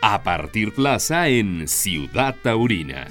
a 0.00 0.22
partir 0.22 0.74
plaza 0.74 1.28
en 1.28 1.66
Ciudad 1.68 2.36
Taurina. 2.42 3.08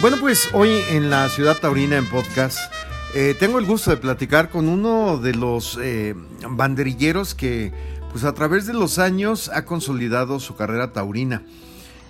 Bueno, 0.00 0.18
pues 0.20 0.48
hoy 0.52 0.70
en 0.90 1.10
la 1.10 1.28
Ciudad 1.28 1.56
Taurina 1.58 1.96
en 1.96 2.06
podcast 2.06 2.58
eh, 3.14 3.34
tengo 3.38 3.58
el 3.58 3.64
gusto 3.64 3.90
de 3.90 3.96
platicar 3.96 4.50
con 4.50 4.68
uno 4.68 5.18
de 5.18 5.34
los 5.34 5.78
eh, 5.82 6.14
banderilleros 6.48 7.34
que 7.34 7.72
pues 8.12 8.24
a 8.24 8.34
través 8.34 8.66
de 8.66 8.74
los 8.74 8.98
años 8.98 9.50
ha 9.52 9.64
consolidado 9.64 10.38
su 10.38 10.54
carrera 10.54 10.92
taurina 10.92 11.42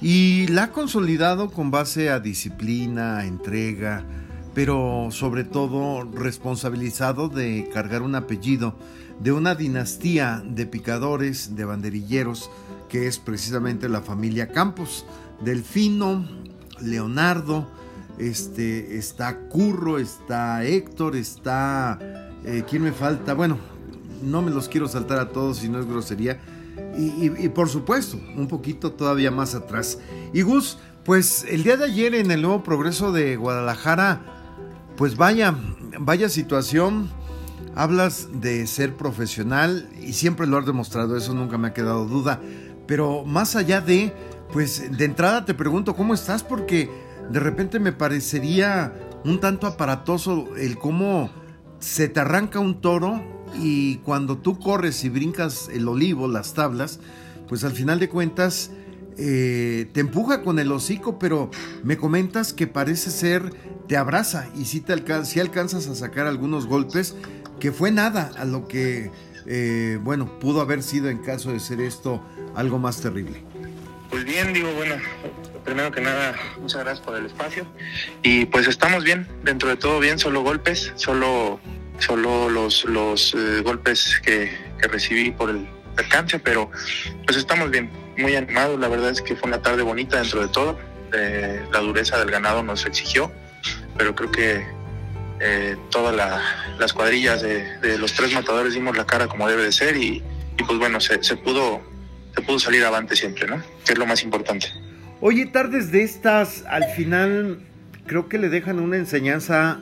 y 0.02 0.46
la 0.48 0.64
ha 0.64 0.73
consolidado 0.73 1.50
con 1.50 1.70
base 1.70 2.10
a 2.10 2.20
disciplina, 2.20 3.24
entrega, 3.24 4.05
pero 4.52 5.09
sobre 5.10 5.45
todo 5.45 6.02
responsabilizado 6.05 7.28
de 7.28 7.68
cargar 7.73 8.02
un 8.02 8.14
apellido 8.14 8.77
de 9.20 9.32
una 9.32 9.54
dinastía 9.54 10.42
de 10.45 10.66
picadores, 10.66 11.56
de 11.56 11.64
banderilleros, 11.64 12.50
que 12.88 13.06
es 13.06 13.18
precisamente 13.18 13.88
la 13.88 14.02
familia 14.02 14.48
Campos, 14.48 15.04
Delfino, 15.41 16.27
Leonardo, 16.80 17.68
este, 18.18 18.96
está 18.96 19.38
Curro, 19.48 19.98
está 19.98 20.64
Héctor, 20.64 21.16
está... 21.16 21.98
Eh, 22.44 22.64
¿Quién 22.68 22.82
me 22.82 22.92
falta? 22.92 23.34
Bueno, 23.34 23.58
no 24.22 24.42
me 24.42 24.50
los 24.50 24.68
quiero 24.68 24.88
saltar 24.88 25.19
a 25.19 25.30
todos 25.30 25.58
si 25.58 25.69
no 25.69 25.80
es 25.80 25.86
grosería. 25.86 26.41
Y, 26.98 27.48
por 27.50 27.69
supuesto, 27.69 28.19
un 28.36 28.48
poquito 28.48 28.92
todavía 28.92 29.30
más 29.30 29.55
atrás. 29.55 29.98
Y 30.33 30.42
Gus, 30.42 30.78
pues 31.05 31.44
el 31.48 31.62
día 31.62 31.77
de 31.77 31.84
ayer 31.84 32.14
en 32.14 32.30
el 32.30 32.42
nuevo 32.42 32.62
progreso 32.62 33.12
de 33.12 33.36
Guadalajara, 33.36 34.20
pues 34.96 35.16
vaya, 35.16 35.55
vaya 35.98 36.28
situación. 36.28 37.10
Hablas 37.76 38.28
de 38.32 38.66
ser 38.66 38.96
profesional 38.96 39.88
y 40.00 40.14
siempre 40.14 40.46
lo 40.46 40.56
has 40.56 40.64
demostrado, 40.64 41.14
eso 41.14 41.34
nunca 41.34 41.58
me 41.58 41.69
ha 41.69 41.74
quedado 41.74 42.06
duda. 42.06 42.41
Pero 42.86 43.24
más 43.27 43.55
allá 43.55 43.83
de, 43.83 44.14
pues 44.50 44.96
de 44.96 45.05
entrada 45.05 45.44
te 45.44 45.52
pregunto, 45.52 45.94
¿cómo 45.94 46.14
estás? 46.14 46.42
Porque 46.42 46.91
de 47.30 47.38
repente 47.38 47.78
me 47.78 47.92
parecería 47.92 48.94
un 49.24 49.41
tanto 49.41 49.66
aparatoso 49.66 50.56
el 50.56 50.78
cómo 50.78 51.30
se 51.78 52.08
te 52.08 52.20
arranca 52.20 52.60
un 52.60 52.80
toro 52.80 53.22
y 53.60 53.96
cuando 53.98 54.38
tú 54.38 54.58
corres 54.58 55.05
y 55.05 55.11
brincas 55.11 55.68
el 55.70 55.86
olivo, 55.86 56.28
las 56.28 56.55
tablas, 56.55 56.98
pues 57.46 57.62
al 57.62 57.72
final 57.72 57.98
de 57.98 58.08
cuentas 58.08 58.70
eh, 59.18 59.88
te 59.92 60.00
empuja 60.00 60.42
con 60.42 60.58
el 60.58 60.70
hocico, 60.72 61.18
pero 61.18 61.50
me 61.83 61.96
comentas 61.96 62.52
que 62.52 62.66
parece 62.66 63.11
ser, 63.11 63.50
te 63.86 63.96
abraza 63.96 64.48
y 64.55 64.64
si, 64.64 64.80
te 64.80 64.94
si 65.24 65.40
alcanzas 65.40 65.88
a 65.88 65.94
sacar 65.94 66.27
algunos 66.27 66.66
golpes, 66.66 67.14
que 67.60 67.72
fue 67.72 67.90
nada 67.90 68.30
a 68.36 68.44
lo 68.44 68.68
que, 68.68 69.10
eh, 69.46 69.98
bueno, 70.02 70.38
pudo 70.38 70.60
haber 70.60 70.82
sido 70.82 71.08
en 71.08 71.18
caso 71.18 71.52
de 71.52 71.60
ser 71.60 71.80
esto 71.80 72.22
algo 72.54 72.78
más 72.78 73.00
terrible. 73.00 73.42
Pues 74.10 74.24
bien, 74.24 74.52
digo, 74.52 74.72
bueno, 74.74 74.96
primero 75.64 75.90
que 75.90 76.00
nada, 76.00 76.34
muchas 76.60 76.82
gracias 76.82 77.04
por 77.04 77.16
el 77.16 77.27
espacio. 77.27 77.66
Y 78.22 78.46
pues 78.46 78.68
estamos 78.68 79.04
bien, 79.04 79.27
dentro 79.42 79.68
de 79.68 79.77
todo 79.77 79.98
bien, 79.98 80.18
solo 80.18 80.42
golpes, 80.42 80.92
solo, 80.96 81.60
solo 81.98 82.48
los, 82.48 82.84
los 82.84 83.34
eh, 83.34 83.60
golpes 83.62 84.20
que, 84.24 84.66
recibí 84.88 85.32
por 85.32 85.50
el 85.50 85.66
percance, 85.96 86.38
pero 86.38 86.70
pues 87.24 87.36
estamos 87.36 87.70
bien, 87.70 87.90
muy 88.16 88.36
animados. 88.36 88.78
La 88.78 88.88
verdad 88.88 89.10
es 89.10 89.20
que 89.20 89.34
fue 89.34 89.48
una 89.48 89.60
tarde 89.60 89.82
bonita 89.82 90.20
dentro 90.20 90.40
de 90.40 90.48
todo. 90.48 90.78
Eh, 91.12 91.64
la 91.72 91.80
dureza 91.80 92.18
del 92.18 92.30
ganado 92.30 92.62
nos 92.62 92.86
exigió, 92.86 93.32
pero 93.96 94.14
creo 94.14 94.30
que 94.30 94.75
eh, 95.41 95.77
todas 95.91 96.15
las 96.79 96.92
cuadrillas 96.92 97.42
de, 97.42 97.98
los 97.98 98.12
tres 98.15 98.33
matadores 98.34 98.75
dimos 98.75 98.97
la 98.97 99.06
cara 99.06 99.27
como 99.29 99.48
debe 99.48 99.65
de 99.65 99.73
ser 99.73 99.97
y, 99.97 100.23
pues 100.67 100.79
bueno, 100.79 101.01
se, 101.01 101.23
se 101.23 101.37
pudo 101.37 101.83
se 102.37 102.42
pudo 102.42 102.59
salir 102.59 102.84
avante 102.84 103.17
siempre, 103.17 103.47
¿no? 103.47 103.62
Que 103.84 103.95
es 103.95 103.98
lo 103.98 104.07
más 104.07 104.23
importante. 104.23 104.69
Oye, 105.20 105.46
tardes 105.46 105.91
de 105.91 106.02
estas, 106.02 106.64
al 106.69 106.85
final 106.95 107.61
creo 108.07 108.29
que 108.29 108.39
le 108.39 108.51
dejan 108.51 108.79
una 108.79 108.96
enseñanza, 108.96 109.79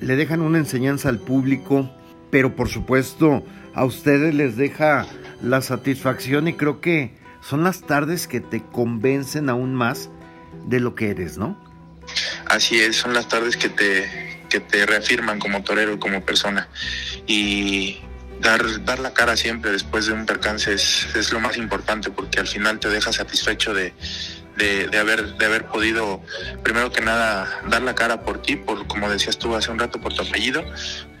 le 0.00 0.16
dejan 0.16 0.40
una 0.40 0.58
enseñanza 0.58 1.08
al 1.08 1.20
público, 1.20 1.88
pero 2.30 2.56
por 2.56 2.68
supuesto 2.68 3.44
a 3.74 3.84
ustedes 3.84 4.34
les 4.34 4.56
deja 4.56 5.06
la 5.40 5.62
satisfacción 5.62 6.48
y 6.48 6.54
creo 6.54 6.80
que 6.80 7.14
son 7.40 7.62
las 7.62 7.82
tardes 7.82 8.26
que 8.26 8.40
te 8.40 8.62
convencen 8.62 9.48
aún 9.48 9.74
más 9.74 10.10
de 10.66 10.80
lo 10.80 10.96
que 10.96 11.10
eres, 11.10 11.38
¿no? 11.38 11.62
Así 12.46 12.80
es, 12.80 12.96
son 12.96 13.14
las 13.14 13.28
tardes 13.28 13.56
que 13.56 13.68
te, 13.68 14.23
que 14.54 14.60
te 14.60 14.86
reafirman 14.86 15.40
como 15.40 15.64
torero 15.64 15.94
y 15.94 15.98
como 15.98 16.24
persona. 16.24 16.68
Y 17.26 17.98
dar, 18.38 18.84
dar 18.84 19.00
la 19.00 19.12
cara 19.12 19.36
siempre 19.36 19.72
después 19.72 20.06
de 20.06 20.12
un 20.12 20.26
percance 20.26 20.72
es, 20.72 21.08
es 21.16 21.32
lo 21.32 21.40
más 21.40 21.56
importante 21.56 22.12
porque 22.12 22.38
al 22.38 22.46
final 22.46 22.78
te 22.78 22.88
deja 22.88 23.12
satisfecho 23.12 23.74
de, 23.74 23.92
de, 24.56 24.96
haber, 24.96 25.34
de 25.38 25.44
haber 25.44 25.66
podido, 25.66 26.22
primero 26.62 26.92
que 26.92 27.00
nada, 27.00 27.62
dar 27.68 27.82
la 27.82 27.96
cara 27.96 28.22
por 28.22 28.42
ti, 28.42 28.54
por 28.54 28.86
como 28.86 29.10
decías 29.10 29.38
tú 29.38 29.56
hace 29.56 29.72
un 29.72 29.80
rato, 29.80 30.00
por 30.00 30.14
tu 30.14 30.22
apellido, 30.22 30.62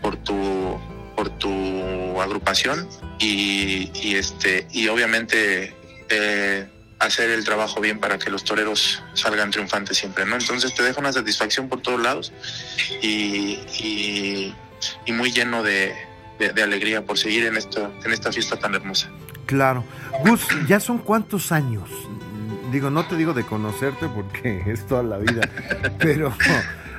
por 0.00 0.16
tu, 0.16 0.80
por 1.16 1.28
tu 1.30 2.22
agrupación 2.22 2.88
y, 3.18 4.14
este, 4.14 4.68
y 4.70 4.86
obviamente 4.86 5.74
eh, 6.08 6.68
hacer 7.04 7.30
el 7.30 7.44
trabajo 7.44 7.80
bien 7.80 7.98
para 7.98 8.18
que 8.18 8.30
los 8.30 8.44
toreros 8.44 9.02
salgan 9.14 9.50
triunfantes 9.50 9.98
siempre, 9.98 10.24
¿no? 10.24 10.36
Entonces 10.36 10.74
te 10.74 10.82
deja 10.82 11.00
una 11.00 11.12
satisfacción 11.12 11.68
por 11.68 11.80
todos 11.80 12.00
lados 12.00 12.32
y, 13.02 13.58
y, 13.78 14.54
muy 15.12 15.32
lleno 15.32 15.62
de, 15.62 15.94
de, 16.38 16.62
alegría 16.62 17.04
por 17.04 17.18
seguir 17.18 17.46
en, 17.46 17.56
esto, 17.56 17.92
en 18.04 18.12
esta 18.12 18.32
fiesta 18.32 18.56
tan 18.58 18.74
hermosa. 18.74 19.08
Claro. 19.46 19.84
Gus, 20.24 20.42
¿ya 20.66 20.80
son 20.80 20.98
cuántos 20.98 21.52
años 21.52 21.88
digo, 22.74 22.90
no 22.90 23.06
te 23.06 23.16
digo 23.16 23.32
de 23.32 23.44
conocerte 23.44 24.08
porque 24.08 24.62
es 24.66 24.86
toda 24.86 25.02
la 25.02 25.18
vida, 25.18 25.48
pero 25.98 26.34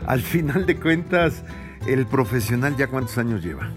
al 0.07 0.21
final 0.21 0.65
de 0.65 0.77
cuentas, 0.77 1.43
el 1.85 2.07
profesional 2.07 2.75
ya 2.77 2.87
cuántos 2.87 3.17
años 3.17 3.43
lleva? 3.43 3.69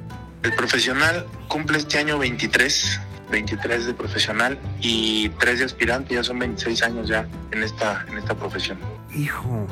El 0.43 0.55
profesional 0.55 1.27
cumple 1.49 1.79
este 1.79 1.99
año 1.99 2.17
23, 2.19 3.01
23 3.31 3.87
de 3.87 3.95
profesional 3.95 4.59
y 4.81 5.29
3 5.31 5.59
de 5.59 5.65
aspirante, 5.65 6.15
ya 6.15 6.25
son 6.25 6.39
26 6.39 6.83
años 6.83 7.09
ya 7.09 7.27
en 7.51 7.63
esta, 7.63 8.05
en 8.09 8.19
esta 8.19 8.35
profesión. 8.35 8.79
Hijo, 9.15 9.67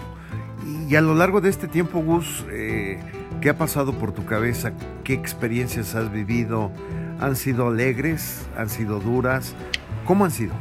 y 0.88 0.96
a 0.96 1.00
lo 1.00 1.14
largo 1.14 1.40
de 1.40 1.48
este 1.48 1.68
tiempo, 1.68 2.00
Gus, 2.00 2.44
eh, 2.50 2.98
¿qué 3.40 3.50
ha 3.50 3.58
pasado 3.58 3.92
por 3.92 4.12
tu 4.12 4.24
cabeza? 4.24 4.72
¿Qué 5.04 5.14
experiencias 5.14 5.94
has 5.94 6.12
vivido? 6.12 6.72
¿Han 7.20 7.36
sido 7.36 7.68
alegres? 7.68 8.46
¿Han 8.56 8.68
sido 8.68 8.98
duras? 9.00 9.54
¿Cómo 10.04 10.24
han 10.24 10.30
sido? 10.30 10.54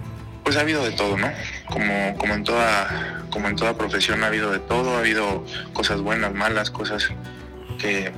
Pues 0.44 0.58
ha 0.58 0.62
habido 0.62 0.84
de 0.84 0.92
todo, 0.92 1.18
¿no? 1.18 1.28
Como, 1.68 2.18
como, 2.18 2.34
en 2.36 2.44
toda, 2.44 3.24
como 3.32 3.48
en 3.50 3.56
toda 3.56 3.76
profesión 3.76 4.24
ha 4.24 4.28
habido 4.28 4.52
de 4.52 4.60
todo, 4.60 4.96
ha 4.96 5.00
habido 5.00 5.44
cosas 5.74 6.02
buenas, 6.02 6.34
malas, 6.34 6.70
cosas 6.70 7.10
que 7.80 8.12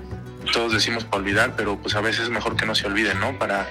todos 0.47 0.73
decimos 0.73 1.03
para 1.05 1.17
olvidar, 1.17 1.53
pero 1.55 1.77
pues 1.77 1.95
a 1.95 2.01
veces 2.01 2.23
es 2.23 2.29
mejor 2.29 2.55
que 2.55 2.65
no 2.65 2.75
se 2.75 2.87
olviden, 2.87 3.19
¿no? 3.19 3.37
Para, 3.37 3.67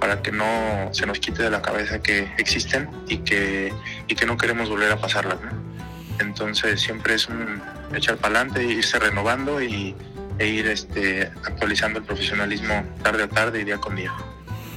para 0.00 0.22
que 0.22 0.32
no 0.32 0.44
se 0.92 1.06
nos 1.06 1.18
quite 1.18 1.42
de 1.42 1.50
la 1.50 1.62
cabeza 1.62 2.02
que 2.02 2.32
existen 2.38 2.88
y 3.08 3.18
que, 3.18 3.72
y 4.06 4.14
que 4.14 4.26
no 4.26 4.36
queremos 4.36 4.68
volver 4.68 4.92
a 4.92 5.00
pasarlas, 5.00 5.40
¿no? 5.40 5.50
Entonces 6.18 6.80
siempre 6.80 7.14
es 7.14 7.28
un 7.28 7.62
echar 7.94 8.16
para 8.16 8.40
adelante, 8.40 8.64
irse 8.64 8.98
renovando 8.98 9.62
y, 9.62 9.94
e 10.38 10.46
ir 10.46 10.66
este, 10.66 11.30
actualizando 11.44 11.98
el 11.98 12.04
profesionalismo 12.04 12.84
tarde 13.02 13.24
a 13.24 13.28
tarde 13.28 13.60
y 13.60 13.64
día 13.64 13.78
con 13.78 13.96
día. 13.96 14.12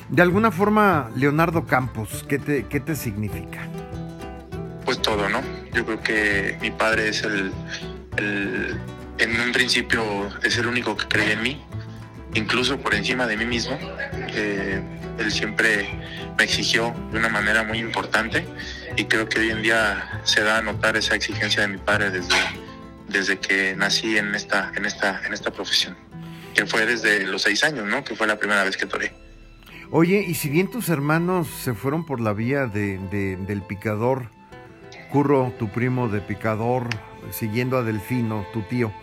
De 0.10 0.22
alguna 0.22 0.52
forma, 0.52 1.12
Leonardo 1.16 1.66
Campos, 1.66 2.26
¿qué 2.28 2.40
te, 2.40 2.66
qué 2.68 2.80
te 2.80 2.96
significa? 2.96 3.68
Pues 4.86 5.02
todo, 5.02 5.30
¿no? 5.30 5.42
Yo 5.74 5.86
creo 5.86 6.02
que 6.02 6.58
mi 6.62 6.72
padre 6.72 7.10
es 7.10 7.24
el, 7.24 7.52
en 9.20 9.40
un 9.40 9.52
principio 9.52 10.02
es 10.44 10.58
el 10.58 10.68
único 10.68 10.96
que 10.96 11.08
cree 11.08 11.34
en 11.34 11.44
mí, 11.44 11.62
incluso 12.34 12.80
por 12.80 12.96
encima 12.96 13.28
de 13.28 13.38
mí 13.38 13.46
mismo. 13.46 13.78
él 14.34 15.32
siempre 15.32 15.90
me 16.38 16.44
exigió 16.46 16.94
de 17.12 17.20
una 17.20 17.30
manera 17.30 17.64
muy 17.64 17.80
importante 17.80 18.46
y 18.96 19.06
creo 19.06 19.28
que 19.28 19.40
hoy 19.40 19.50
en 19.50 19.62
día 19.62 20.22
se 20.24 20.42
da 20.42 20.60
a 20.60 20.62
notar 20.62 20.96
esa 20.96 21.16
exigencia 21.16 21.62
de 21.62 21.68
mi 21.68 21.78
padre 21.78 22.12
desde, 22.12 22.36
desde 23.08 23.38
que 23.38 23.76
nací 23.76 24.18
en 24.18 24.34
esta, 24.34 24.72
en 24.76 24.86
esta, 24.86 25.22
en 25.26 25.34
esta 25.34 25.52
profesión, 25.52 25.98
que 26.54 26.66
fue 26.66 26.86
desde 26.86 27.26
los 27.28 27.42
seis 27.42 27.64
años, 27.64 27.86
¿no? 27.86 28.04
Que 28.04 28.16
fue 28.16 28.26
la 28.28 28.38
primera 28.38 28.64
vez 28.64 28.78
que 28.78 28.86
toré. 28.86 29.14
Oye, 29.92 30.24
y 30.26 30.36
si 30.36 30.50
bien 30.50 30.70
tus 30.70 30.90
hermanos 30.90 31.48
se 31.48 31.74
fueron 31.74 32.06
por 32.06 32.22
la 32.22 32.34
vía 32.34 32.68
de, 32.68 33.00
del 33.38 33.62
picador, 33.64 34.30
Curro, 35.12 35.52
tu 35.58 35.70
primo 35.70 36.08
de 36.08 36.22
picador, 36.22 36.88
siguiendo 37.32 37.78
a 37.78 37.84
Delfino, 37.84 38.46
tu 38.54 38.62
tío. 38.62 38.94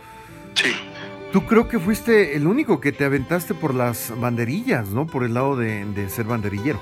Sí. 0.56 0.74
Tú 1.32 1.46
creo 1.46 1.68
que 1.68 1.78
fuiste 1.78 2.36
el 2.36 2.46
único 2.46 2.80
que 2.80 2.92
te 2.92 3.04
aventaste 3.04 3.54
por 3.54 3.74
las 3.74 4.12
banderillas, 4.18 4.88
¿no? 4.88 5.06
Por 5.06 5.24
el 5.24 5.34
lado 5.34 5.56
de, 5.56 6.08
ser 6.08 6.24
banderillero. 6.26 6.80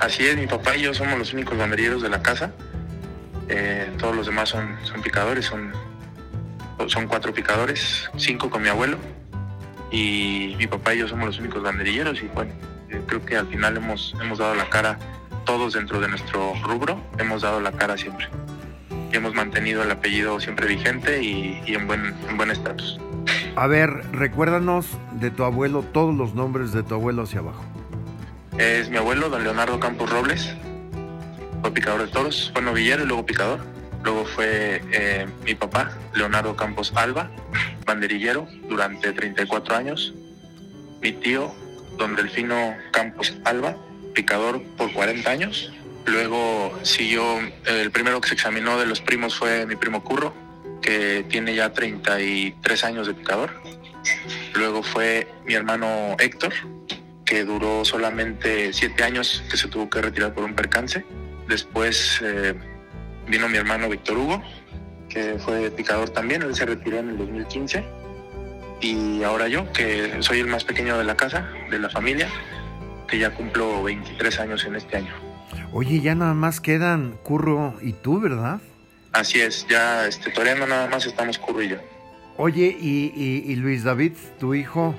Así 0.00 0.26
es, 0.26 0.36
mi 0.36 0.46
papá 0.46 0.76
y 0.76 0.82
yo 0.82 0.94
somos 0.94 1.18
los 1.18 1.32
únicos 1.32 1.56
banderilleros 1.56 2.02
de 2.02 2.08
la 2.08 2.22
casa. 2.22 2.52
Eh, 3.48 3.90
todos 3.98 4.16
los 4.16 4.26
demás 4.26 4.48
son, 4.48 4.76
son 4.82 5.00
picadores, 5.02 5.46
son, 5.46 5.72
son 6.86 7.06
cuatro 7.06 7.32
picadores, 7.32 8.10
cinco 8.16 8.50
con 8.50 8.62
mi 8.62 8.68
abuelo. 8.68 8.98
Y 9.90 10.54
mi 10.58 10.66
papá 10.66 10.94
y 10.94 10.98
yo 10.98 11.08
somos 11.08 11.26
los 11.26 11.38
únicos 11.38 11.62
banderilleros 11.62 12.22
y 12.22 12.26
bueno, 12.28 12.52
creo 13.06 13.24
que 13.24 13.36
al 13.36 13.46
final 13.46 13.76
hemos, 13.76 14.16
hemos 14.20 14.38
dado 14.38 14.54
la 14.54 14.68
cara 14.68 14.98
todos 15.44 15.72
dentro 15.74 16.00
de 16.00 16.08
nuestro 16.08 16.54
rubro 16.62 17.00
hemos 17.18 17.42
dado 17.42 17.60
la 17.60 17.72
cara 17.72 17.96
siempre. 17.96 18.28
Y 19.12 19.16
hemos 19.16 19.34
mantenido 19.34 19.82
el 19.82 19.90
apellido 19.90 20.40
siempre 20.40 20.66
vigente 20.66 21.22
y, 21.22 21.62
en 21.66 21.86
buen 21.86 22.14
en 22.28 22.36
buen 22.36 22.50
estatus. 22.50 22.98
A 23.56 23.66
ver, 23.66 23.90
recuérdanos 24.12 24.86
de 25.12 25.30
tu 25.30 25.44
abuelo, 25.44 25.82
todos 25.82 26.14
los 26.14 26.34
nombres 26.34 26.72
de 26.72 26.82
tu 26.82 26.94
abuelo 26.94 27.22
hacia 27.22 27.40
abajo. 27.40 27.62
Es 28.58 28.88
mi 28.88 28.96
abuelo, 28.96 29.28
don 29.28 29.44
Leonardo 29.44 29.78
Campos 29.78 30.10
Robles, 30.10 30.54
fue 31.62 31.70
picador 31.70 32.04
de 32.04 32.08
toros, 32.08 32.50
fue 32.52 32.62
novillero 32.62 33.04
y 33.04 33.06
luego 33.06 33.24
picador. 33.24 33.60
Luego 34.02 34.24
fue 34.24 34.82
eh, 34.90 35.28
mi 35.44 35.54
papá, 35.54 35.92
Leonardo 36.12 36.56
Campos 36.56 36.92
Alba, 36.96 37.30
banderillero 37.86 38.48
durante 38.68 39.12
34 39.12 39.76
años. 39.76 40.12
Mi 41.00 41.12
tío, 41.12 41.52
don 41.98 42.16
Delfino 42.16 42.74
Campos 42.90 43.36
Alba, 43.44 43.76
picador 44.12 44.60
por 44.76 44.92
40 44.92 45.30
años. 45.30 45.72
Luego 46.06 46.78
siguió, 46.82 47.24
el 47.66 47.90
primero 47.90 48.20
que 48.20 48.28
se 48.28 48.34
examinó 48.34 48.78
de 48.78 48.86
los 48.86 49.00
primos 49.00 49.36
fue 49.36 49.66
mi 49.66 49.76
primo 49.76 50.02
Curro, 50.02 50.34
que 50.80 51.24
tiene 51.28 51.54
ya 51.54 51.72
33 51.72 52.84
años 52.84 53.06
de 53.06 53.14
picador. 53.14 53.50
Luego 54.54 54.82
fue 54.82 55.28
mi 55.46 55.54
hermano 55.54 56.16
Héctor, 56.18 56.52
que 57.24 57.44
duró 57.44 57.84
solamente 57.84 58.72
7 58.72 59.04
años, 59.04 59.44
que 59.50 59.56
se 59.56 59.68
tuvo 59.68 59.88
que 59.88 60.02
retirar 60.02 60.34
por 60.34 60.44
un 60.44 60.54
percance. 60.54 61.04
Después 61.48 62.20
eh, 62.22 62.54
vino 63.28 63.48
mi 63.48 63.58
hermano 63.58 63.88
Víctor 63.88 64.18
Hugo, 64.18 64.42
que 65.08 65.38
fue 65.38 65.70
picador 65.70 66.10
también, 66.10 66.42
él 66.42 66.54
se 66.54 66.66
retiró 66.66 66.98
en 66.98 67.10
el 67.10 67.18
2015. 67.18 67.84
Y 68.80 69.22
ahora 69.22 69.46
yo, 69.46 69.70
que 69.72 70.16
soy 70.20 70.40
el 70.40 70.48
más 70.48 70.64
pequeño 70.64 70.98
de 70.98 71.04
la 71.04 71.16
casa, 71.16 71.48
de 71.70 71.78
la 71.78 71.88
familia, 71.88 72.28
que 73.06 73.18
ya 73.18 73.30
cumplo 73.30 73.84
23 73.84 74.40
años 74.40 74.64
en 74.64 74.74
este 74.74 74.96
año. 74.96 75.31
Oye, 75.74 76.00
ya 76.02 76.14
nada 76.14 76.34
más 76.34 76.60
quedan 76.60 77.18
Curro 77.22 77.74
y 77.80 77.94
tú, 77.94 78.20
¿verdad? 78.20 78.60
Así 79.12 79.40
es, 79.40 79.66
ya 79.68 80.06
este, 80.06 80.30
todavía 80.30 80.66
nada 80.66 80.86
más 80.88 81.06
estamos 81.06 81.38
Curro 81.38 81.62
y 81.62 81.70
yo. 81.70 81.76
Oye, 82.36 82.76
y, 82.78 83.54
Luis 83.56 83.82
David, 83.82 84.12
tu 84.38 84.54
hijo, 84.54 84.94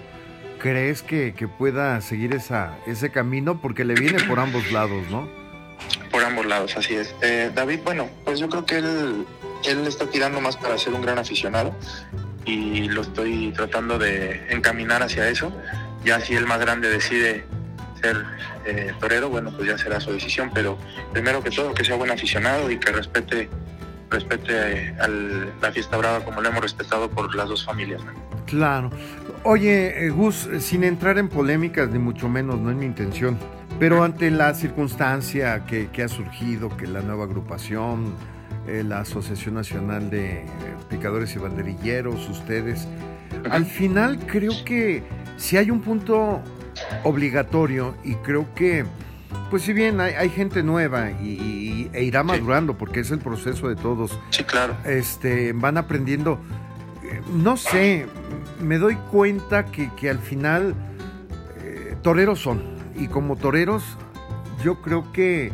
¿crees 0.60 1.04
que, 1.04 1.36
que, 1.36 1.48
pueda 1.48 2.02
seguir 2.02 2.34
esa, 2.34 2.78
ese 2.88 3.12
camino? 3.12 3.62
Porque 3.62 3.86
le 3.86 3.94
viene 3.94 4.24
por 4.24 4.40
ambos 4.40 4.72
lados, 4.72 5.08
¿no? 5.12 5.30
Por 6.12 6.24
ambos 6.24 6.46
lados, 6.48 6.76
así 6.76 6.96
es. 6.96 7.14
Eh, 7.22 7.52
David, 7.54 7.80
bueno, 7.84 8.10
pues 8.26 8.40
yo 8.40 8.50
creo 8.50 8.66
que 8.66 8.78
él, 8.78 9.26
él 9.66 9.86
está 9.86 10.08
tirando 10.08 10.42
más 10.42 10.58
para 10.58 10.78
ser 10.80 10.94
un 10.94 11.04
gran 11.04 11.20
aficionado 11.20 11.76
y 12.46 12.90
lo 12.90 13.02
estoy 13.02 13.52
tratando 13.52 14.00
de 14.00 14.52
encaminar 14.52 15.04
hacia 15.04 15.30
eso. 15.30 15.52
Ya 16.04 16.20
si 16.20 16.34
el 16.36 16.48
más 16.48 16.60
grande 16.60 16.90
decide 16.90 17.46
ser 18.04 18.26
eh, 18.66 18.94
torero, 19.00 19.30
bueno, 19.30 19.52
pues 19.56 19.70
ya 19.70 19.78
será 19.78 20.00
su 20.00 20.12
decisión, 20.12 20.52
pero 20.54 20.78
primero 21.14 21.42
que 21.42 21.50
todo 21.50 21.74
que 21.74 21.86
sea 21.86 21.96
buen 21.96 22.12
aficionado 22.12 22.70
y 22.70 22.78
que 22.78 22.92
respete 22.92 23.50
respete 24.10 24.94
a 25.00 25.08
la 25.08 25.72
fiesta 25.72 25.98
brava 25.98 26.24
como 26.24 26.40
lo 26.40 26.50
hemos 26.50 26.62
respetado 26.62 27.10
por 27.10 27.34
las 27.34 27.50
dos 27.50 27.66
familias. 27.66 28.02
Claro. 28.46 28.92
Oye, 29.44 30.06
eh, 30.06 30.10
Gus, 30.12 30.48
sin 30.60 30.84
entrar 30.84 31.18
en 31.18 31.30
polémicas, 31.30 31.90
ni 31.90 31.98
mucho 31.98 32.30
menos, 32.30 32.60
no 32.60 32.70
es 32.70 32.78
mi 32.78 32.86
intención, 32.86 33.40
pero 33.80 34.04
ante 34.04 34.30
la 34.30 34.54
circunstancia 34.54 35.66
que, 35.66 36.04
ha 36.04 36.08
surgido, 36.08 36.70
que 36.78 36.86
la 36.86 37.02
nueva 37.02 37.24
agrupación, 37.24 38.14
eh, 38.68 38.84
la 38.86 39.00
Asociación 39.00 39.56
Nacional 39.56 40.12
de 40.12 40.46
Picadores 40.90 41.36
y 41.36 41.40
Banderilleros, 41.40 42.30
ustedes, 42.30 42.88
al 43.50 43.66
final 43.66 44.20
creo 44.28 44.54
que 44.64 45.04
si 45.38 45.58
hay 45.58 45.72
un 45.72 45.82
punto 45.82 46.42
obligatorio 47.04 47.96
y 48.04 48.16
creo 48.16 48.54
que, 48.56 48.86
pues 49.50 49.64
si 49.64 49.74
bien 49.74 50.00
hay, 50.00 50.30
gente 50.30 50.64
nueva 50.64 51.12
y, 51.12 51.90
e 51.94 52.04
irá 52.04 52.24
madurando 52.24 52.78
porque 52.78 53.02
es 53.02 53.12
el 53.12 53.20
proceso 53.20 53.70
de 53.70 53.76
todos. 53.76 54.18
Sí, 54.30 54.44
claro. 54.44 54.76
Este, 54.86 55.54
van 55.54 55.78
aprendiendo, 55.78 56.40
eh, 57.04 57.22
no 57.34 57.58
sé, 57.58 58.06
me 58.62 58.78
doy 58.78 58.96
cuenta 59.12 59.66
que, 59.66 59.90
que 59.96 60.10
al 60.10 60.20
final 60.20 60.76
eh, 61.64 61.96
toreros 62.02 62.40
son 62.40 62.62
y 62.96 63.08
como 63.08 63.36
toreros 63.36 63.84
yo 64.64 64.82
creo 64.82 65.12
que 65.12 65.52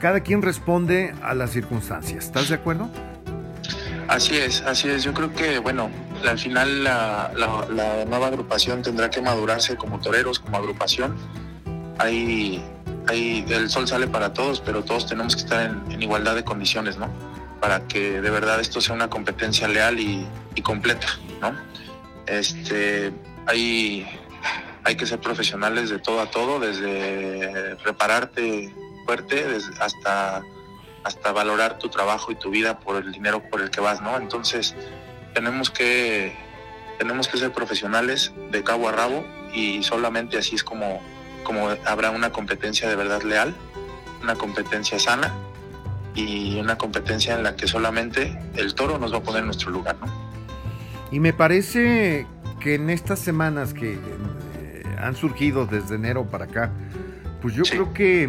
cada 0.00 0.20
quien 0.20 0.42
responde 0.42 1.14
a 1.22 1.34
las 1.34 1.50
circunstancias. 1.50 2.24
¿Estás 2.24 2.48
de 2.48 2.56
acuerdo? 2.56 2.88
Así 4.08 4.36
es, 4.36 4.62
así 4.62 4.88
es. 4.88 5.04
Yo 5.04 5.14
creo 5.14 5.32
que, 5.32 5.58
bueno, 5.58 5.90
al 6.28 6.38
final 6.38 6.84
la, 6.84 7.32
nueva 8.06 8.28
agrupación 8.28 8.82
tendrá 8.82 9.10
que 9.10 9.20
madurarse 9.22 9.76
como 9.76 10.00
toreros, 10.00 10.38
como 10.38 10.56
agrupación. 10.56 11.16
Hay, 11.98 12.62
hay, 13.08 13.44
el 13.48 13.68
sol 13.70 13.86
sale 13.86 14.06
para 14.06 14.32
todos, 14.32 14.60
pero 14.60 14.84
todos 14.84 15.06
tenemos 15.06 15.36
que 15.36 15.42
estar 15.42 15.76
en, 15.90 16.02
igualdad 16.02 16.34
de 16.34 16.44
condiciones, 16.44 16.96
¿no? 16.96 17.08
Para 17.60 17.86
que 17.86 18.20
de 18.20 18.30
verdad 18.30 18.60
esto 18.60 18.80
sea 18.80 18.94
una 18.94 19.10
competencia 19.10 19.68
leal 19.68 20.00
y, 20.00 20.26
completa, 20.62 21.06
¿no? 21.40 21.54
Este, 22.26 23.12
hay, 23.46 24.06
hay 24.84 24.96
que 24.96 25.06
ser 25.06 25.20
profesionales 25.20 25.90
de 25.90 25.98
todo 25.98 26.20
a 26.20 26.30
todo, 26.30 26.60
desde 26.60 27.76
prepararte 27.76 28.74
fuerte 29.06 29.46
hasta 29.80 30.42
hasta 31.04 31.32
valorar 31.32 31.78
tu 31.78 31.88
trabajo 31.88 32.32
y 32.32 32.34
tu 32.34 32.50
vida 32.50 32.78
por 32.78 32.96
el 32.96 33.10
dinero 33.12 33.42
por 33.50 33.60
el 33.60 33.70
que 33.70 33.80
vas, 33.80 34.00
¿no? 34.00 34.16
Entonces, 34.16 34.74
tenemos 35.34 35.70
que 35.70 36.36
tenemos 36.98 37.28
que 37.28 37.38
ser 37.38 37.50
profesionales 37.52 38.32
de 38.50 38.62
cabo 38.62 38.88
a 38.88 38.92
rabo 38.92 39.24
y 39.54 39.82
solamente 39.82 40.36
así 40.36 40.54
es 40.54 40.62
como, 40.62 41.00
como 41.44 41.70
habrá 41.86 42.10
una 42.10 42.30
competencia 42.30 42.88
de 42.88 42.94
verdad 42.94 43.22
leal, 43.22 43.54
una 44.22 44.34
competencia 44.34 44.98
sana 44.98 45.32
y 46.14 46.60
una 46.60 46.76
competencia 46.76 47.34
en 47.34 47.42
la 47.42 47.56
que 47.56 47.66
solamente 47.66 48.38
el 48.54 48.74
toro 48.74 48.98
nos 48.98 49.14
va 49.14 49.18
a 49.18 49.22
poner 49.22 49.40
en 49.40 49.46
nuestro 49.46 49.70
lugar, 49.70 49.96
¿no? 49.98 50.12
Y 51.10 51.20
me 51.20 51.32
parece 51.32 52.26
que 52.60 52.74
en 52.74 52.90
estas 52.90 53.18
semanas 53.18 53.72
que 53.72 53.94
eh, 53.94 54.82
han 54.98 55.16
surgido 55.16 55.64
desde 55.64 55.94
enero 55.94 56.26
para 56.26 56.44
acá, 56.44 56.70
pues 57.40 57.54
yo 57.54 57.62
creo 57.62 57.94
que 57.94 58.28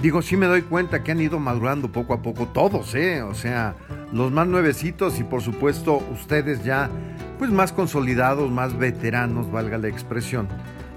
digo, 0.00 0.22
sí 0.22 0.36
me 0.36 0.46
doy 0.46 0.62
cuenta 0.62 1.02
que 1.02 1.12
han 1.12 1.20
ido 1.20 1.38
madurando 1.38 1.90
poco 1.90 2.14
a 2.14 2.22
poco 2.22 2.46
todos, 2.46 2.94
¿eh? 2.94 3.22
O 3.22 3.34
sea, 3.34 3.74
los 4.12 4.30
más 4.32 4.46
nuevecitos 4.46 5.18
y 5.18 5.24
por 5.24 5.42
supuesto 5.42 5.96
ustedes 6.12 6.64
ya, 6.64 6.90
pues 7.38 7.50
más 7.50 7.72
consolidados, 7.72 8.50
más 8.50 8.76
veteranos, 8.78 9.50
valga 9.50 9.78
la 9.78 9.88
expresión, 9.88 10.48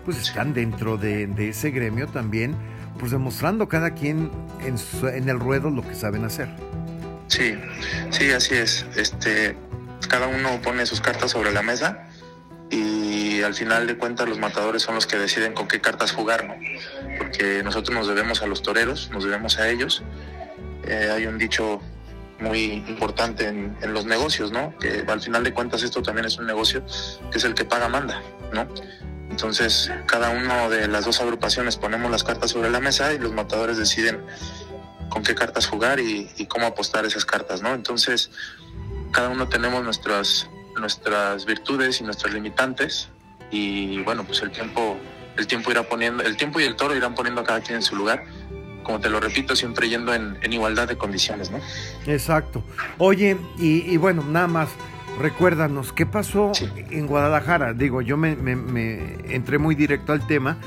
pues 0.05 0.17
están 0.17 0.53
dentro 0.53 0.97
de, 0.97 1.29
ese 1.49 1.71
gremio 1.71 2.07
también, 2.07 2.55
pues 2.99 3.11
demostrando 3.11 3.67
cada 3.67 3.91
quien 3.91 4.31
en, 4.65 4.75
en 5.13 5.29
el 5.29 5.39
ruedo 5.39 5.69
lo 5.69 5.81
que 5.81 5.95
saben 5.95 6.25
hacer. 6.25 6.49
Sí, 7.27 7.55
sí, 8.09 8.31
así 8.31 8.55
es. 8.55 8.85
Este, 8.95 9.55
cada 10.07 10.27
uno 10.27 10.59
pone 10.61 10.85
sus 10.85 10.99
cartas 10.99 11.31
sobre 11.31 11.51
la 11.51 11.61
mesa 11.61 12.07
y 12.71 13.41
al 13.41 13.53
final 13.53 13.87
de 13.87 13.97
cuentas 13.97 14.27
los 14.27 14.39
matadores 14.39 14.81
son 14.81 14.95
los 14.95 15.05
que 15.05 15.17
deciden 15.17 15.53
con 15.53 15.67
qué 15.67 15.79
cartas 15.79 16.11
jugar, 16.11 16.45
¿no? 16.45 16.55
Porque 17.17 17.61
nosotros 17.63 17.95
nos 17.95 18.07
debemos 18.07 18.41
a 18.41 18.47
los 18.47 18.61
toreros, 18.61 19.09
nos 19.11 19.23
debemos 19.23 19.59
a 19.59 19.69
ellos. 19.69 20.03
Eh, 20.83 21.09
hay 21.13 21.27
un 21.27 21.37
dicho 21.37 21.81
muy 22.39 22.83
importante 22.87 23.47
en, 23.47 23.93
los 23.93 24.05
negocios, 24.05 24.51
¿no? 24.51 24.77
Que 24.79 25.03
al 25.07 25.21
final 25.21 25.43
de 25.43 25.53
cuentas 25.53 25.83
esto 25.83 26.01
también 26.01 26.25
es 26.25 26.37
un 26.37 26.47
negocio 26.47 26.83
que 27.31 27.37
es 27.37 27.43
el 27.43 27.53
que 27.53 27.65
paga 27.65 27.89
manda, 27.89 28.21
¿no? 28.53 28.67
Entonces 29.29 29.91
cada 30.05 30.29
uno 30.31 30.69
de 30.69 30.87
las 30.87 31.05
dos 31.05 31.21
agrupaciones 31.21 31.77
ponemos 31.77 32.09
las 32.11 32.23
cartas 32.23 32.51
sobre 32.51 32.69
la 32.69 32.79
mesa 32.79 33.13
y 33.13 33.19
los 33.19 33.33
matadores 33.33 33.77
deciden 33.77 34.23
con 35.09 35.23
qué 35.23 35.35
cartas 35.35 35.67
jugar 35.67 35.99
y, 35.99 36.29
y 36.37 36.45
cómo 36.45 36.67
apostar 36.67 37.05
esas 37.05 37.25
cartas, 37.25 37.61
¿no? 37.61 37.73
Entonces 37.73 38.31
cada 39.11 39.29
uno 39.29 39.47
tenemos 39.47 39.83
nuestras 39.83 40.49
nuestras 40.79 41.45
virtudes 41.45 41.99
y 41.99 42.03
nuestros 42.03 42.33
limitantes 42.33 43.09
y 43.51 44.01
bueno, 44.03 44.23
pues 44.23 44.41
el 44.41 44.51
tiempo 44.51 44.97
el 45.37 45.47
tiempo 45.47 45.71
irá 45.71 45.83
poniendo 45.83 46.23
el 46.23 46.37
tiempo 46.37 46.59
y 46.59 46.63
el 46.63 46.75
toro 46.75 46.95
irán 46.95 47.15
poniendo 47.15 47.41
a 47.41 47.43
cada 47.43 47.61
quien 47.61 47.77
en 47.77 47.81
su 47.81 47.95
lugar. 47.95 48.25
Como 48.83 48.99
te 48.99 49.09
lo 49.09 49.19
repito, 49.19 49.55
siempre 49.55 49.89
yendo 49.89 50.13
en, 50.13 50.37
igualdad 50.51 50.87
de 50.87 50.97
condiciones, 50.97 51.51
¿no? 51.51 51.59
Exacto. 52.07 52.63
Oye, 52.97 53.37
y, 53.57 53.95
bueno, 53.97 54.23
nada 54.23 54.47
más, 54.47 54.69
recuérdanos, 55.19 55.93
¿qué 55.93 56.05
pasó 56.05 56.51
en 56.89 57.07
Guadalajara? 57.07 57.73
Digo, 57.73 58.01
yo 58.01 58.17
me, 58.17 58.35
me 58.35 59.15
entré 59.33 59.57
muy 59.57 59.75
directo 59.75 60.13
al 60.13 60.25
tema, 60.25 60.57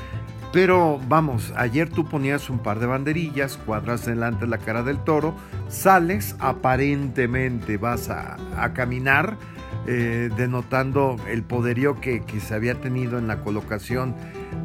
pero 0.53 1.01
vamos, 1.07 1.51
ayer 1.55 1.89
tú 1.89 2.07
ponías 2.07 2.49
un 2.49 2.59
par 2.59 2.79
de 2.79 2.85
banderillas, 2.85 3.57
cuadras 3.57 4.05
delante 4.05 4.41
de 4.41 4.51
la 4.51 4.59
cara 4.59 4.83
del 4.83 5.03
toro, 5.03 5.35
sales, 5.67 6.35
aparentemente 6.39 7.77
vas 7.77 8.09
a, 8.09 8.37
a 8.55 8.73
caminar 8.73 9.37
eh, 9.85 10.29
denotando 10.37 11.17
el 11.27 11.43
poderío 11.43 11.99
que, 11.99 12.23
se 12.39 12.53
había 12.53 12.75
tenido 12.75 13.17
en 13.17 13.27
la 13.27 13.41
colocación 13.41 14.15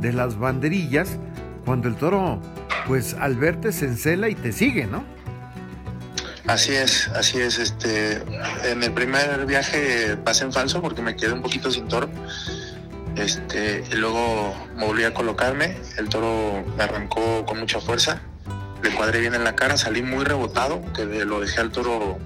de 0.00 0.12
las 0.12 0.38
banderillas, 0.38 1.18
cuando 1.64 1.88
el 1.88 1.96
toro, 1.96 2.40
pues 2.88 3.14
al 3.14 3.36
verte 3.36 3.70
se 3.70 3.84
encela 3.84 4.28
y 4.28 4.34
te 4.34 4.50
sigue, 4.50 4.86
¿no? 4.86 5.04
Así 6.48 6.72
es, 6.72 7.08
así 7.08 7.38
es. 7.38 7.58
Este, 7.58 8.22
en 8.64 8.82
el 8.82 8.92
primer 8.92 9.46
viaje 9.46 10.16
pasé 10.16 10.44
en 10.44 10.52
falso 10.52 10.82
porque 10.82 11.02
me 11.02 11.14
quedé 11.14 11.32
un 11.32 11.42
poquito 11.42 11.70
sin 11.70 11.86
toro. 11.86 12.08
Este, 13.14 13.84
y 13.92 13.94
luego 13.94 14.56
me 14.74 14.86
volví 14.86 15.04
a 15.04 15.14
colocarme. 15.14 15.76
El 15.96 16.08
toro 16.08 16.64
me 16.76 16.82
arrancó 16.82 17.46
con 17.46 17.60
mucha 17.60 17.80
fuerza 17.80 18.20
le 18.82 18.90
cuadré 18.94 19.20
bien 19.20 19.34
en 19.34 19.44
la 19.44 19.56
cara, 19.56 19.76
salí 19.76 20.02
muy 20.02 20.24
rebotado, 20.24 20.80
que 20.94 21.04
lo 21.04 21.40
dejé 21.40 21.60
al 21.60 21.70
toro 21.70 22.18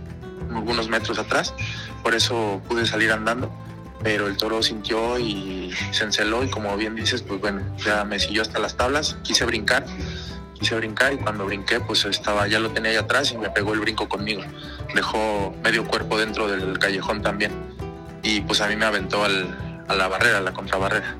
algunos 0.50 0.88
metros 0.88 1.18
atrás, 1.18 1.54
por 2.02 2.14
eso 2.14 2.60
pude 2.68 2.84
salir 2.86 3.10
andando, 3.10 3.50
pero 4.02 4.26
el 4.26 4.36
toro 4.36 4.62
sintió 4.62 5.18
y 5.18 5.72
se 5.92 6.04
enceló 6.04 6.44
y 6.44 6.50
como 6.50 6.76
bien 6.76 6.94
dices, 6.94 7.22
pues 7.22 7.40
bueno, 7.40 7.62
ya 7.84 8.04
me 8.04 8.18
siguió 8.18 8.42
hasta 8.42 8.58
las 8.58 8.76
tablas, 8.76 9.16
quise 9.22 9.44
brincar, 9.46 9.86
quise 10.62 10.76
brincar 10.76 11.12
y 11.12 11.16
cuando 11.16 11.44
brinqué 11.44 11.80
pues 11.80 12.04
estaba, 12.04 12.46
ya 12.46 12.60
lo 12.60 12.70
tenía 12.70 12.92
ahí 12.92 12.96
atrás 12.96 13.32
y 13.32 13.36
me 13.36 13.50
pegó 13.50 13.74
el 13.74 13.80
brinco 13.80 14.08
conmigo, 14.08 14.42
dejó 14.94 15.54
medio 15.62 15.84
cuerpo 15.84 16.18
dentro 16.18 16.48
del 16.48 16.78
callejón 16.78 17.20
también 17.20 17.52
y 18.22 18.40
pues 18.42 18.60
a 18.60 18.68
mí 18.68 18.76
me 18.76 18.86
aventó 18.86 19.24
al, 19.24 19.84
a 19.88 19.94
la 19.94 20.08
barrera, 20.08 20.38
a 20.38 20.40
la 20.40 20.52
contrabarrera. 20.52 21.16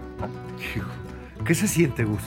¿Qué 1.44 1.54
se 1.54 1.66
siente, 1.66 2.04
Gus? 2.04 2.22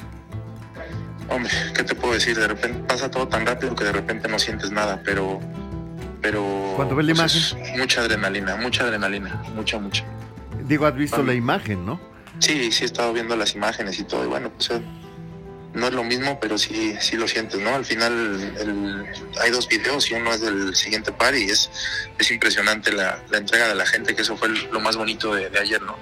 Hombre, 1.29 1.51
¿qué 1.73 1.83
te 1.83 1.95
puedo 1.95 2.13
decir? 2.13 2.37
De 2.37 2.47
repente 2.47 2.83
pasa 2.87 3.09
todo 3.09 3.27
tan 3.27 3.45
rápido 3.45 3.75
que 3.75 3.85
de 3.85 3.93
repente 3.93 4.27
no 4.27 4.37
sientes 4.37 4.71
nada, 4.71 5.01
pero 5.03 5.39
pero 6.21 6.73
cuando 6.75 6.95
ves 6.95 7.05
la 7.05 7.13
pues, 7.13 7.53
imagen 7.53 7.79
mucha 7.79 8.01
adrenalina, 8.01 8.55
mucha 8.57 8.83
adrenalina, 8.83 9.41
mucha 9.55 9.79
mucha. 9.79 10.03
Digo, 10.67 10.85
has 10.85 10.95
visto 10.95 11.23
la 11.23 11.33
imagen, 11.33 11.85
¿no? 11.85 11.99
Sí, 12.39 12.71
sí 12.71 12.83
he 12.83 12.85
estado 12.85 13.13
viendo 13.13 13.35
las 13.35 13.55
imágenes 13.55 13.99
y 13.99 14.03
todo 14.03 14.25
y 14.25 14.27
bueno, 14.27 14.49
pues 14.49 14.69
no 15.75 15.87
es 15.87 15.93
lo 15.93 16.03
mismo, 16.03 16.39
pero 16.39 16.57
sí 16.57 16.95
sí 16.99 17.17
lo 17.17 17.27
sientes, 17.27 17.59
¿no? 17.59 17.75
Al 17.75 17.85
final 17.85 18.53
hay 19.41 19.51
dos 19.51 19.67
videos 19.67 20.09
y 20.09 20.13
uno 20.13 20.33
es 20.33 20.41
del 20.41 20.73
siguiente 20.75 21.11
par 21.11 21.35
y 21.35 21.43
es 21.43 21.69
es 22.17 22.31
impresionante 22.31 22.91
la, 22.91 23.21
entrega 23.31 23.67
de 23.67 23.75
la 23.75 23.85
gente, 23.85 24.15
que 24.15 24.21
eso 24.21 24.37
fue 24.37 24.49
lo 24.49 24.79
más 24.79 24.95
bonito 24.95 25.35
de, 25.35 25.51
ayer, 25.59 25.81
¿no? 25.81 25.97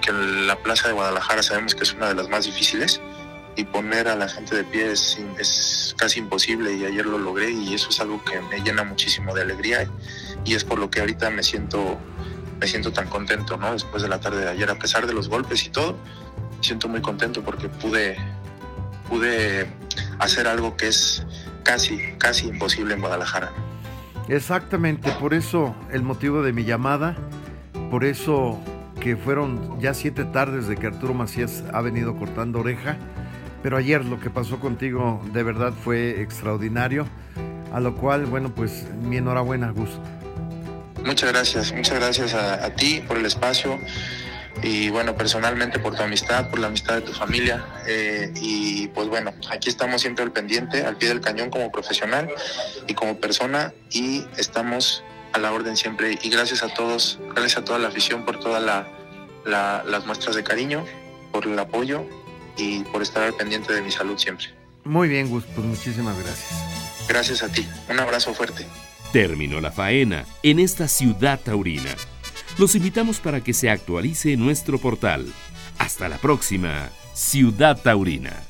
Que 0.00 0.12
la 0.12 0.56
plaza 0.56 0.88
de 0.88 0.94
Guadalajara 0.94 1.42
sabemos 1.42 1.74
que 1.74 1.84
es 1.84 1.92
una 1.94 2.08
de 2.08 2.14
las 2.14 2.28
más 2.28 2.44
difíciles 2.44 3.00
y 3.54 3.64
poner 3.64 4.08
a 4.08 4.16
la 4.16 4.28
gente 4.28 4.56
de 4.56 4.64
pie 4.64 4.90
es, 4.90 5.18
es, 5.38 5.94
casi 5.96 6.18
imposible 6.18 6.74
y 6.74 6.84
ayer 6.84 7.06
lo 7.06 7.18
logré 7.18 7.50
y 7.50 7.74
eso 7.74 7.90
es 7.90 8.00
algo 8.00 8.24
que 8.24 8.40
me 8.40 8.60
llena 8.60 8.82
muchísimo 8.82 9.34
de 9.34 9.42
alegría 9.42 9.88
y 10.44 10.54
es 10.54 10.64
por 10.64 10.78
lo 10.78 10.90
que 10.90 11.00
ahorita 11.00 11.30
me 11.30 11.42
siento 11.42 12.00
me 12.58 12.66
siento 12.66 12.92
tan 12.92 13.08
contento 13.08 13.58
no 13.58 13.72
después 13.72 14.02
de 14.02 14.08
la 14.08 14.20
tarde 14.20 14.40
de 14.44 14.48
ayer 14.48 14.70
a 14.70 14.78
pesar 14.78 15.06
de 15.06 15.12
los 15.12 15.28
golpes 15.28 15.64
y 15.66 15.68
todo 15.68 15.98
me 16.56 16.64
siento 16.64 16.88
muy 16.88 17.02
contento 17.02 17.42
porque 17.42 17.68
pude 17.68 18.16
pude 19.12 19.66
hacer 20.18 20.46
algo 20.46 20.76
que 20.76 20.88
es 20.88 21.26
casi 21.64 21.98
casi 22.16 22.48
imposible 22.48 22.94
en 22.94 23.00
Guadalajara 23.00 23.52
exactamente 24.28 25.10
por 25.20 25.34
eso 25.34 25.74
el 25.90 26.02
motivo 26.02 26.42
de 26.42 26.54
mi 26.54 26.64
llamada 26.64 27.16
por 27.90 28.04
eso 28.04 28.58
que 29.00 29.16
fueron 29.16 29.78
ya 29.80 29.92
siete 29.92 30.24
tardes 30.24 30.66
de 30.66 30.76
que 30.76 30.86
Arturo 30.86 31.12
Macías 31.12 31.62
ha 31.74 31.82
venido 31.82 32.16
cortando 32.16 32.60
oreja 32.60 32.96
pero 33.62 33.76
ayer 33.76 34.04
lo 34.04 34.18
que 34.18 34.28
pasó 34.28 34.58
contigo 34.58 35.22
de 35.32 35.42
verdad 35.42 35.72
fue 35.72 36.20
extraordinario, 36.20 37.06
a 37.72 37.80
lo 37.80 37.94
cual, 37.94 38.26
bueno, 38.26 38.52
pues 38.54 38.86
mi 39.02 39.18
enhorabuena, 39.18 39.70
Gus. 39.70 39.90
Muchas 41.04 41.32
gracias, 41.32 41.72
muchas 41.72 41.98
gracias 41.98 42.34
a, 42.34 42.74
ti 42.74 43.02
por 43.06 43.18
el 43.18 43.26
espacio 43.26 43.78
y 44.60 44.90
bueno, 44.90 45.16
personalmente 45.16 45.78
por 45.78 45.94
tu 45.94 46.02
amistad, 46.02 46.50
por 46.50 46.58
la 46.58 46.66
amistad 46.66 46.94
de 46.96 47.00
tu 47.02 47.12
familia. 47.12 47.64
Eh, 47.86 48.32
y 48.36 48.88
pues 48.88 49.08
bueno, 49.08 49.32
aquí 49.50 49.68
estamos 49.68 50.02
siempre 50.02 50.24
al 50.24 50.32
pendiente, 50.32 50.84
al 50.84 50.96
pie 50.96 51.08
del 51.08 51.20
cañón 51.20 51.50
como 51.50 51.72
profesional 51.72 52.28
y 52.86 52.94
como 52.94 53.18
persona 53.18 53.72
y 53.90 54.24
estamos 54.36 55.02
a 55.32 55.38
la 55.38 55.52
orden 55.52 55.76
siempre. 55.76 56.18
Y 56.22 56.30
gracias 56.30 56.62
a 56.62 56.68
todos, 56.68 57.18
gracias 57.34 57.58
a 57.58 57.64
toda 57.64 57.78
la 57.78 57.88
afición 57.88 58.24
por 58.24 58.38
todas 58.38 58.86
las 59.44 60.06
muestras 60.06 60.36
de 60.36 60.44
cariño, 60.44 60.84
por 61.32 61.46
el 61.46 61.58
apoyo 61.58 62.04
y 62.56 62.80
por 62.84 63.02
estar 63.02 63.22
al 63.22 63.34
pendiente 63.34 63.72
de 63.72 63.80
mi 63.80 63.90
salud 63.90 64.18
siempre. 64.18 64.48
Muy 64.84 65.08
bien, 65.08 65.28
Gus, 65.28 65.44
pues 65.54 65.66
muchísimas 65.66 66.16
gracias. 66.18 66.50
Gracias 67.08 67.42
a 67.42 67.48
ti. 67.48 67.66
Un 67.88 68.00
abrazo 68.00 68.34
fuerte. 68.34 68.66
Terminó 69.12 69.60
la 69.60 69.70
faena 69.70 70.24
en 70.42 70.58
esta 70.58 70.88
ciudad 70.88 71.38
taurina. 71.40 71.94
Los 72.58 72.74
invitamos 72.74 73.18
para 73.18 73.42
que 73.42 73.54
se 73.54 73.70
actualice 73.70 74.36
nuestro 74.36 74.78
portal. 74.78 75.26
Hasta 75.78 76.08
la 76.08 76.18
próxima, 76.18 76.90
Ciudad 77.14 77.80
Taurina. 77.80 78.42